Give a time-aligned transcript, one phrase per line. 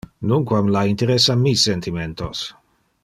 [0.29, 2.43] Nunquam la interessa mi sentimentos.